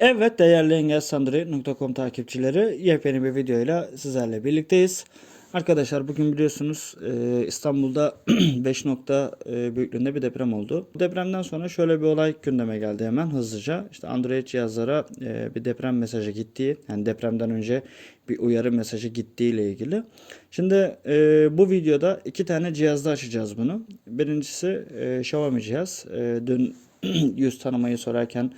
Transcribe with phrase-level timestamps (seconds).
[0.00, 5.04] Evet değerli engelsandri.com takipçileri yepyeni bir videoyla sizlerle birlikteyiz.
[5.52, 8.14] Arkadaşlar bugün biliyorsunuz e, İstanbul'da
[8.56, 10.88] 5 nokta e, büyüklüğünde bir deprem oldu.
[10.94, 13.88] Bu depremden sonra şöyle bir olay gündeme geldi hemen hızlıca.
[13.92, 17.82] İşte Android cihazlara e, bir deprem mesajı gittiği yani depremden önce
[18.28, 20.02] bir uyarı mesajı gittiği ile ilgili.
[20.50, 20.96] Şimdi
[21.58, 23.86] bu videoda iki tane cihazda açacağız bunu.
[24.06, 24.84] Birincisi
[25.20, 26.06] Xiaomi cihaz.
[26.46, 26.76] Dün
[27.36, 28.52] yüz tanımayı sorarken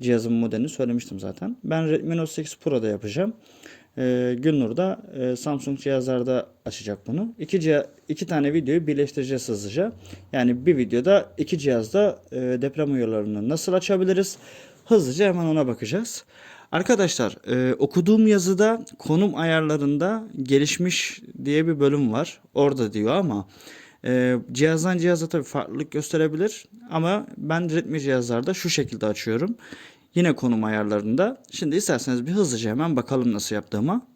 [0.00, 1.56] cihazın modelini söylemiştim zaten.
[1.64, 3.32] Ben Redmi Note 8 Pro'da yapacağım.
[3.98, 7.32] Ee, Günnur da e, Samsung cihazlarda açacak bunu.
[7.38, 9.92] İki, ciha- iki tane videoyu birleştireceğiz hızlıca.
[10.32, 14.36] Yani bir videoda iki cihazda e, deprem uyarılarını nasıl açabiliriz?
[14.84, 16.24] Hızlıca hemen ona bakacağız.
[16.72, 22.40] Arkadaşlar e, okuduğum yazıda konum ayarlarında gelişmiş diye bir bölüm var.
[22.54, 23.48] Orada diyor ama
[24.04, 26.64] e, cihazdan cihaza tabii farklılık gösterebilir.
[26.90, 29.56] Ama ben Redmi cihazlarda şu şekilde açıyorum.
[30.14, 31.42] Yine konum ayarlarında.
[31.50, 34.06] Şimdi isterseniz bir hızlıca hemen bakalım nasıl yaptığıma.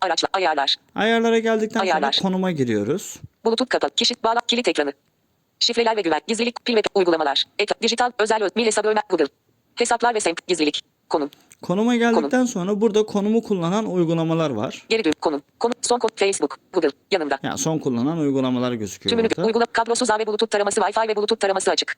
[0.00, 0.76] Araçla ayarlar.
[0.94, 2.12] Ayarlara geldikten Ayarlar.
[2.12, 3.20] sonra konuma giriyoruz.
[3.44, 3.90] Bluetooth kapalı.
[3.96, 4.92] Kişi bağla kilit ekranı.
[5.60, 6.20] Şifreler ve güven.
[6.26, 6.64] Gizlilik.
[6.64, 7.44] Pil ve uygulamalar.
[7.58, 7.76] Ekran.
[7.82, 8.12] Dijital.
[8.18, 8.48] Özel.
[8.84, 9.02] Ömer.
[9.10, 9.26] Google.
[9.74, 10.46] Hesaplar ve semp.
[10.46, 10.80] Gizlilik.
[11.08, 11.30] Konum.
[11.62, 14.82] Konuma geldikten sonra burada konumu kullanan uygulamalar var.
[14.88, 15.12] Geri düğüm.
[15.20, 15.42] Konum.
[15.58, 15.74] Konum.
[15.82, 16.10] Son kod.
[16.16, 16.56] Facebook.
[16.72, 16.90] Google.
[17.10, 17.38] Yanında.
[17.42, 19.46] Yani son kullanan uygulamalar gözüküyor Tümünü burada.
[19.46, 19.66] uygula.
[19.66, 20.80] Kablosuz ağ ve Bluetooth taraması.
[20.80, 21.96] Wi-Fi ve Bluetooth taraması açık.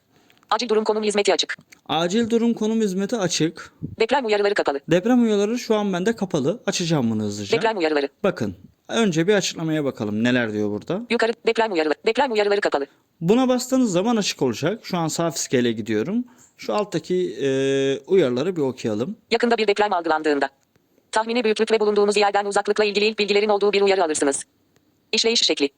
[0.49, 1.57] Acil durum konum hizmeti açık.
[1.89, 3.73] Acil durum konum hizmeti açık.
[3.99, 4.79] Deprem uyarıları kapalı.
[4.89, 6.63] Deprem uyarıları şu an bende kapalı.
[6.65, 7.57] Açacağım bunu hızlıca.
[7.57, 8.09] Deprem uyarıları.
[8.23, 8.55] Bakın.
[8.93, 11.01] Önce bir açıklamaya bakalım neler diyor burada.
[11.09, 11.33] Yukarı.
[11.47, 11.97] Deprem uyarıları.
[12.05, 12.85] Deprem uyarıları kapalı.
[13.21, 14.79] Buna bastığınız zaman açık olacak.
[14.83, 16.25] Şu an sağ fiskele gidiyorum.
[16.57, 17.47] Şu alttaki e,
[18.07, 19.15] uyarıları bir okuyalım.
[19.31, 20.49] Yakında bir deprem algılandığında.
[21.11, 24.43] Tahmini büyüklük ve bulunduğunuz yerden uzaklıkla ilgili ilk bilgilerin olduğu bir uyarı alırsınız.
[25.11, 25.69] İşleyiş şekli.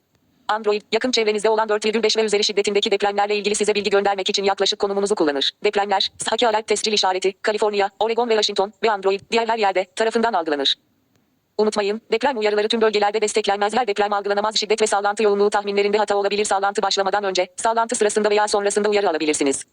[0.48, 4.78] Android, yakın çevrenizde olan 4,5 ve üzeri şiddetindeki depremlerle ilgili size bilgi göndermek için yaklaşık
[4.78, 5.50] konumunuzu kullanır.
[5.64, 10.32] Depremler, Saki alert tescil işareti, Kaliforniya, Oregon ve Washington ve Android, diğer her yerde tarafından
[10.32, 10.74] algılanır.
[11.58, 13.74] Unutmayın, deprem uyarıları tüm bölgelerde desteklenmez.
[13.74, 16.44] Her deprem algılanamaz şiddet ve sallantı yoğunluğu tahminlerinde hata olabilir.
[16.44, 19.64] Sallantı başlamadan önce, sallantı sırasında veya sonrasında uyarı alabilirsiniz.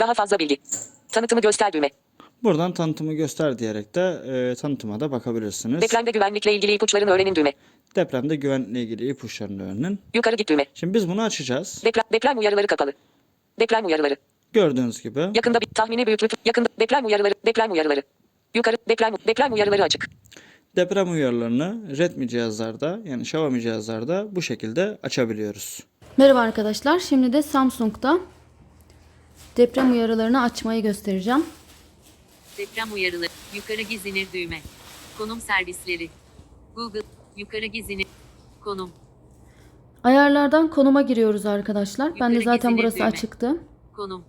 [0.00, 0.56] Daha fazla bilgi.
[1.12, 1.90] Tanıtımı göster düğme.
[2.42, 4.00] Buradan tanıtımı göster diyerek de
[4.50, 5.82] e, tanıtıma da bakabilirsiniz.
[5.82, 7.52] Depremde güvenlikle ilgili ipuçlarını öğrenin düğme.
[7.96, 10.00] Depremde güvenlikle ilgili ipuçlarını öğrenin.
[10.14, 10.66] Yukarı git düğme.
[10.74, 11.82] Şimdi biz bunu açacağız.
[11.84, 12.92] Deprem, deprem uyarıları kapalı.
[13.60, 14.16] Deprem uyarıları.
[14.52, 16.30] Gördüğünüz gibi Yakında bir tahmini büyüklük.
[16.44, 17.34] Yakında deprem uyarıları.
[17.46, 18.02] Deprem uyarıları.
[18.54, 20.08] Yukarı deprem deprem uyarıları açık.
[20.76, 25.80] Deprem uyarılarını Redmi cihazlarda yani Xiaomi cihazlarda bu şekilde açabiliyoruz.
[26.16, 26.98] Merhaba arkadaşlar.
[26.98, 28.18] Şimdi de Samsung'da
[29.56, 31.44] deprem uyarılarını açmayı göstereceğim.
[32.58, 33.28] Deprem uyarıları.
[33.54, 34.58] Yukarı gizlenir düğme.
[35.18, 36.08] Konum servisleri.
[36.76, 37.02] Google.
[37.36, 38.06] Yukarı gizlenir.
[38.64, 38.90] Konum.
[40.04, 42.20] Ayarlardan konuma giriyoruz arkadaşlar.
[42.20, 43.06] Ben de Yukarı zaten burası düğme.
[43.06, 43.60] açıktı.
[43.96, 44.24] Konum.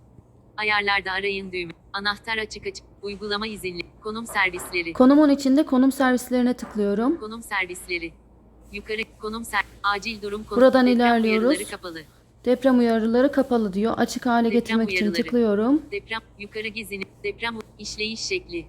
[0.56, 1.72] Ayarlarda arayın düğme.
[1.92, 2.84] Anahtar açık açık.
[3.06, 3.82] Uygulama izinli.
[4.00, 4.92] Konum servisleri.
[4.92, 7.20] Konumun içinde konum servislerine tıklıyorum.
[7.20, 8.12] konum servisleri.
[8.72, 10.62] Yukarı konum ser acil durum konum.
[10.62, 11.70] Buradan Deprem ilerliyoruz.
[11.70, 12.00] kapalı.
[12.44, 13.94] Deprem uyarıları kapalı diyor.
[13.96, 15.22] Açık hale Deprem getirmek için uyarıları.
[15.22, 15.82] tıklıyorum.
[15.92, 17.06] Deprem yukarı gizlenir.
[17.24, 18.66] Deprem işleyiş şekli.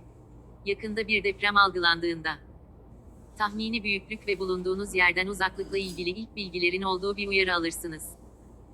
[0.65, 2.29] Yakında bir deprem algılandığında.
[3.37, 8.03] Tahmini büyüklük ve bulunduğunuz yerden uzaklıkla ilgili ilk bilgilerin olduğu bir uyarı alırsınız.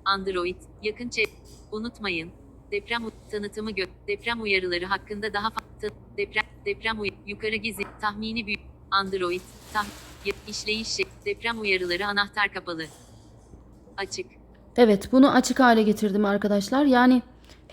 [0.04, 1.26] Android, yakın çev...
[1.72, 2.30] Unutmayın.
[2.74, 3.84] Deprem tanıtımı gö...
[4.08, 6.98] Deprem uyarıları hakkında daha fa- Deprem, deprem.
[7.26, 7.84] Yukarı gizli...
[8.00, 8.60] Tahmini büyük...
[8.90, 9.40] Android,
[9.72, 9.84] tah...
[10.48, 11.10] İşleyiş şekli...
[11.26, 12.84] Deprem uyarıları anahtar kapalı.
[13.96, 14.26] Açık.
[14.76, 16.84] Evet bunu açık hale getirdim arkadaşlar.
[16.84, 17.22] Yani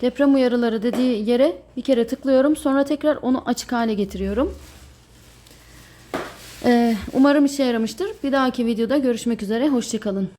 [0.00, 2.56] deprem uyarıları dediği yere bir kere tıklıyorum.
[2.56, 4.54] Sonra tekrar onu açık hale getiriyorum.
[6.64, 8.08] Ee, umarım işe yaramıştır.
[8.22, 9.68] Bir dahaki videoda görüşmek üzere.
[9.68, 10.30] Hoşçakalın.